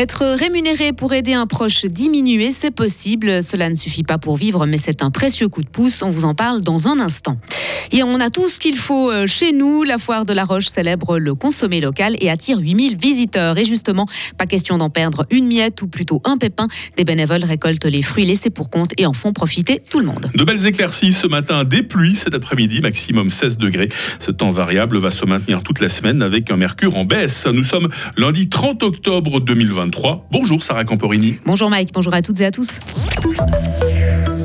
[0.00, 3.42] Être rémunéré pour aider un proche diminué, c'est possible.
[3.42, 6.00] Cela ne suffit pas pour vivre, mais c'est un précieux coup de pouce.
[6.00, 7.36] On vous en parle dans un instant.
[7.92, 9.82] Et on a tout ce qu'il faut euh, chez nous.
[9.82, 13.58] La foire de la Roche célèbre le consommé local et attire 8000 visiteurs.
[13.58, 14.06] Et justement,
[14.38, 16.68] pas question d'en perdre une miette ou plutôt un pépin.
[16.96, 20.30] Des bénévoles récoltent les fruits laissés pour compte et en font profiter tout le monde.
[20.34, 23.88] De belles éclaircies ce matin, des pluies cet après-midi, maximum 16 degrés.
[24.18, 27.46] Ce temps variable va se maintenir toute la semaine avec un mercure en baisse.
[27.46, 29.40] Nous sommes lundi 30 octobre
[29.90, 30.22] 2020.
[30.30, 31.38] Bonjour Sarah Camporini.
[31.44, 32.80] Bonjour Mike, bonjour à toutes et à tous.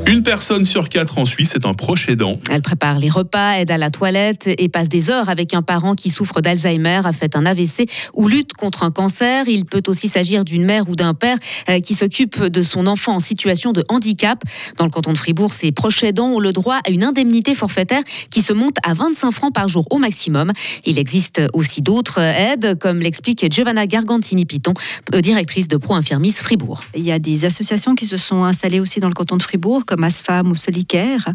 [0.06, 2.38] Une personne sur quatre en Suisse est un proche aidant.
[2.48, 5.96] Elle prépare les repas, aide à la toilette et passe des heures avec un parent
[5.96, 9.48] qui souffre d'Alzheimer, a fait un AVC ou lutte contre un cancer.
[9.48, 11.36] Il peut aussi s'agir d'une mère ou d'un père
[11.68, 14.44] euh, qui s'occupe de son enfant en situation de handicap.
[14.78, 18.02] Dans le canton de Fribourg, ces proches aidants ont le droit à une indemnité forfaitaire
[18.30, 20.52] qui se monte à 25 francs par jour au maximum.
[20.84, 24.74] Il existe aussi d'autres aides, comme l'explique Giovanna Gargantini-Piton,
[25.16, 26.80] euh, directrice de Pro Infirmis Fribourg.
[26.94, 29.84] Il y a des associations qui se sont installées aussi dans le canton de Fribourg,
[29.84, 31.32] comme Asfam ou Solicaire,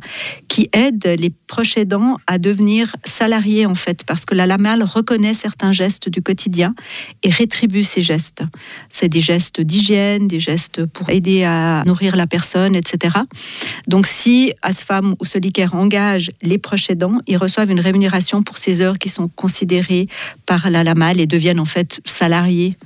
[0.47, 5.33] qui aident les proches aidants à devenir salariés en fait, parce que la LAMAL reconnaît
[5.33, 6.75] certains gestes du quotidien
[7.23, 8.43] et rétribue ces gestes.
[8.89, 13.15] C'est des gestes d'hygiène, des gestes pour aider à nourrir la personne, etc.
[13.87, 18.81] Donc si Asfam ou Solicaire engage les proches aidants, ils reçoivent une rémunération pour ces
[18.81, 20.07] heures qui sont considérées
[20.45, 22.77] par la LAMAL et deviennent en fait salariés.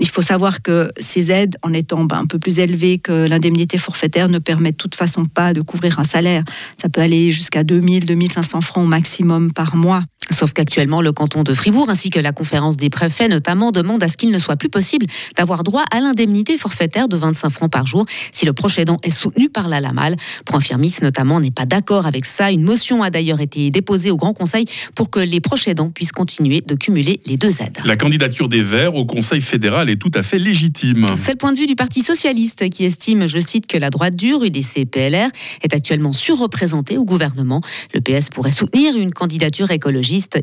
[0.00, 3.78] Il faut savoir que ces aides, en étant ben, un peu plus élevées que l'indemnité
[3.78, 6.42] forfaitaire, ne permettent de toute façon pas de couvrir un salaire.
[6.76, 10.02] Ça peut aller jusqu'à 2000, 2500 francs au maximum par mois.
[10.30, 14.08] Sauf qu'actuellement, le canton de Fribourg ainsi que la conférence des préfets notamment demandent à
[14.08, 17.86] ce qu'il ne soit plus possible d'avoir droit à l'indemnité forfaitaire de 25 francs par
[17.86, 20.16] jour si le proche aidant est soutenu par la LAMAL.
[20.44, 22.50] Pour Infirmis notamment n'est pas d'accord avec ça.
[22.50, 26.12] Une motion a d'ailleurs été déposée au Grand Conseil pour que les proches aidants puissent
[26.12, 27.78] continuer de cumuler les deux aides.
[27.84, 31.06] La candidature des Verts au Conseil fédéral est tout à fait légitime.
[31.16, 34.16] C'est le point de vue du Parti socialiste qui estime, je cite, que la droite
[34.16, 35.28] dure, UDC, PLR,
[35.62, 37.60] est actuellement surreprésentée au gouvernement.
[37.92, 39.70] Le PS pourrait soutenir une candidature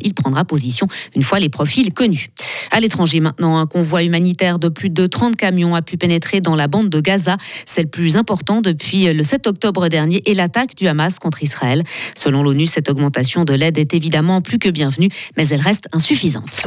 [0.02, 2.30] il prendra position une fois les profils connus.
[2.72, 6.56] À l'étranger maintenant, un convoi humanitaire de plus de 30 camions a pu pénétrer dans
[6.56, 7.38] la bande de Gaza.
[7.66, 11.84] C'est le plus important depuis le 7 octobre dernier et l'attaque du Hamas contre Israël.
[12.16, 16.62] Selon l'ONU, cette augmentation de l'aide est évidemment plus que bienvenue, mais elle reste insuffisante.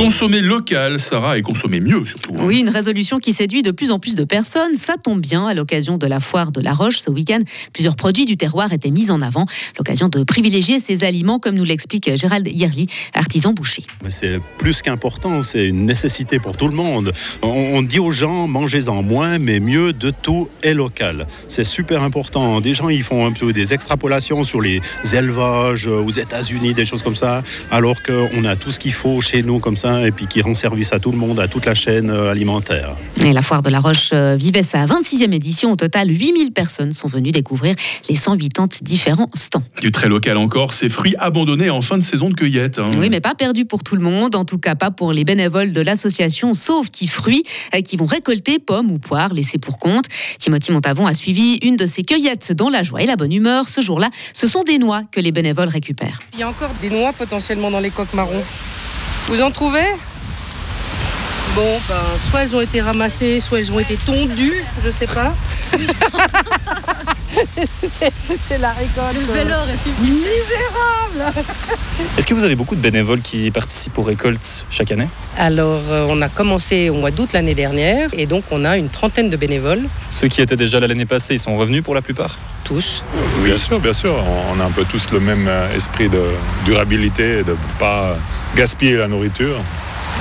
[0.00, 2.32] Consommer local, Sarah, et consommer mieux surtout.
[2.34, 2.44] Hein.
[2.44, 4.74] Oui, une résolution qui séduit de plus en plus de personnes.
[4.74, 7.40] Ça tombe bien, à l'occasion de la foire de la Roche ce week-end,
[7.74, 9.44] plusieurs produits du terroir étaient mis en avant.
[9.76, 13.82] L'occasion de privilégier ces aliments, comme nous l'explique Gérald Yerli, artisan boucher.
[14.08, 17.12] C'est plus qu'important, c'est une nécessité pour tout le monde.
[17.42, 21.26] On, dit aux gens, mangez-en moins, mais mieux de tout est local.
[21.46, 22.62] C'est super important.
[22.62, 24.80] Des gens, ils font un peu des extrapolations sur les
[25.12, 29.42] élevages aux États-Unis, des choses comme ça, alors qu'on a tout ce qu'il faut chez
[29.42, 31.74] nous comme ça et puis qui rend service à tout le monde, à toute la
[31.74, 32.96] chaîne euh, alimentaire.
[33.24, 35.72] Et la foire de la Roche euh, vivait sa 26e édition.
[35.72, 37.74] Au total, 8000 personnes sont venues découvrir
[38.08, 39.62] les 180 différents stands.
[39.80, 42.78] Du très local encore, ces fruits abandonnés en fin de saison de cueillette.
[42.78, 42.90] Hein.
[42.98, 45.72] Oui, mais pas perdus pour tout le monde, en tout cas pas pour les bénévoles
[45.72, 50.06] de l'association Sauve qui Fruits, euh, qui vont récolter pommes ou poires laissées pour compte.
[50.38, 53.68] Timothy Montavon a suivi une de ces cueillettes dans la joie et la bonne humeur.
[53.68, 56.18] Ce jour-là, ce sont des noix que les bénévoles récupèrent.
[56.34, 58.42] Il y a encore des noix potentiellement dans les coques marrons.
[59.28, 59.94] Vous en trouvez?
[61.54, 61.94] Bon, ben,
[62.30, 65.34] soit elles ont été ramassées, soit elles ont été tondues, je sais pas.
[68.48, 69.16] c'est la récolte.
[69.26, 69.44] Le
[70.00, 70.79] Misérable
[72.18, 75.08] Est-ce que vous avez beaucoup de bénévoles qui participent aux récoltes chaque année?
[75.38, 78.88] Alors, euh, on a commencé au mois d'août l'année dernière et donc on a une
[78.88, 79.82] trentaine de bénévoles.
[80.10, 82.38] Ceux qui étaient déjà là l'année passée, ils sont revenus pour la plupart?
[82.64, 83.02] Tous.
[83.44, 84.14] Bien sûr, bien sûr.
[84.54, 86.22] On a un peu tous le même euh, esprit de
[86.64, 88.16] durabilité, de ne pas
[88.56, 89.60] gaspiller la nourriture.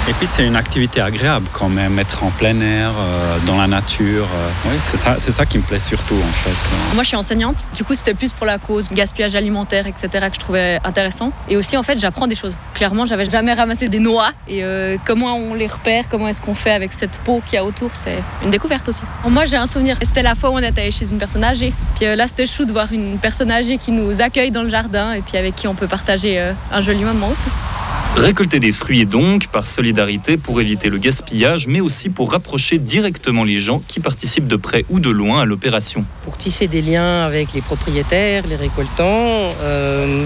[0.08, 3.68] Et puis c'est une activité agréable quand même, être en plein air, euh, dans la
[3.68, 4.26] nature.
[4.26, 4.50] Euh.
[4.70, 6.96] oui, c'est ça, c'est ça qui me plaît surtout en fait.
[6.96, 10.08] Moi je suis enseignante, du coup c'était plus pour la cause gaspillage alimentaire, etc.
[10.30, 11.32] que je trouvais intéressant.
[11.48, 12.58] Et aussi en fait j'apprends des choses.
[12.74, 16.56] Clairement j'avais jamais ramassé des noix et euh, comment on les repère, comment est-ce qu'on
[16.56, 19.04] fait avec cette peau qu'il y a autour, c'est une découverte aussi.
[19.28, 21.74] Moi j'ai un souvenir, c'était la fois où on était allé chez une personne âgée.
[21.96, 25.14] Puis là c'était chou de voir une personne âgée qui nous accueille dans le jardin
[25.14, 26.40] et puis avec qui on peut partager
[26.72, 27.50] un joli moment aussi.
[28.16, 33.44] Récolter des fruits donc par solidarité pour éviter le gaspillage, mais aussi pour rapprocher directement
[33.44, 36.04] les gens qui participent de près ou de loin à l'opération.
[36.26, 40.26] Pour tisser des liens avec les propriétaires, les récoltants, euh,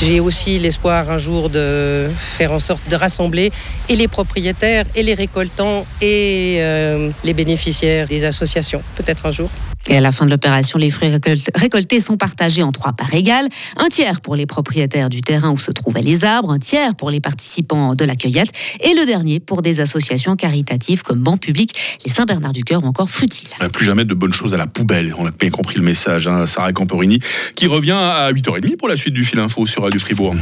[0.00, 3.52] j'ai aussi l'espoir un jour de faire en sorte de rassembler
[3.88, 9.50] et les propriétaires et les récoltants et euh, les bénéficiaires des associations, peut-être un jour.
[9.86, 11.10] Et à la fin de l'opération, les fruits
[11.54, 13.48] récoltés sont partagés en trois parts égales.
[13.76, 17.10] Un tiers pour les propriétaires du terrain où se trouvaient les arbres, un tiers pour
[17.10, 21.74] les participants de la cueillette et le dernier pour des associations caritatives comme Banc Public,
[22.04, 23.48] les Saint-Bernard-du-Cœur ou encore Frutil.
[23.72, 25.14] Plus jamais de bonnes choses à la poubelle.
[25.18, 26.28] On a bien compris le message.
[26.28, 26.46] Hein.
[26.46, 27.18] Sarah Camporini
[27.54, 30.34] qui revient à 8h30 pour la suite du fil info sur Radio Fribourg.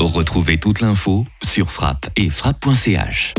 [0.00, 3.34] Retrouvez toute l'info sur frappe et frappe.ch.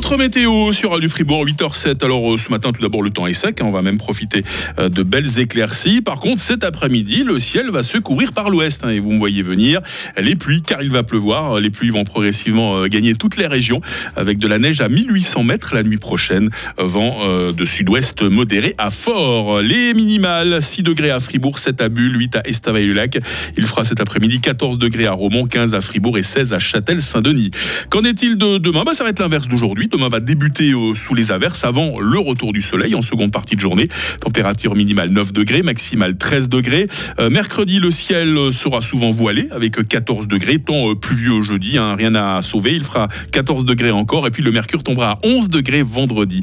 [0.00, 2.02] Votre météo sur du Fribourg 8h07.
[2.02, 3.66] Alors euh, ce matin tout d'abord le temps est sec, hein.
[3.66, 4.42] on va même profiter
[4.78, 6.00] euh, de belles éclaircies.
[6.00, 9.18] Par contre cet après-midi le ciel va se couvrir par l'ouest hein, et vous me
[9.18, 9.82] voyez venir
[10.16, 11.60] les pluies car il va pleuvoir.
[11.60, 13.82] Les pluies vont progressivement euh, gagner toutes les régions
[14.16, 16.48] avec de la neige à 1800 mètres la nuit prochaine.
[16.78, 19.60] Vent de sud-ouest modéré à fort.
[19.60, 23.18] Les minimales 6 degrés à Fribourg, 7 à Bulle, 8 à Estavayer-le-Lac.
[23.58, 27.50] Il fera cet après-midi 14 degrés à Romont, 15 à Fribourg et 16 à Châtel-Saint-Denis.
[27.90, 28.84] Qu'en est-il de demain?
[28.84, 29.88] Bah, Ça va être l'inverse d'aujourd'hui aujourd'hui.
[29.90, 33.56] Demain va débuter euh, sous les averses avant le retour du soleil en seconde partie
[33.56, 33.88] de journée.
[34.20, 36.86] Température minimale 9 degrés, maximale 13 degrés.
[37.18, 40.58] Euh, mercredi, le ciel euh, sera souvent voilé avec 14 degrés.
[40.58, 42.74] Temps pluvieux jeudi, hein, rien à sauver.
[42.74, 44.28] Il fera 14 degrés encore.
[44.28, 46.42] Et puis le mercure tombera à 11 degrés vendredi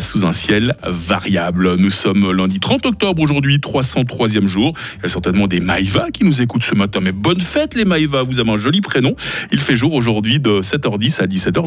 [0.00, 1.76] sous un ciel variable.
[1.76, 4.74] Nous sommes lundi 30 octobre aujourd'hui, 303e jour.
[4.98, 7.00] Il y a certainement des Maïva qui nous écoutent ce matin.
[7.02, 9.14] Mais bonne fête les Maïva, vous avez un joli prénom.
[9.52, 11.58] Il fait jour aujourd'hui de 7h10 à 17h.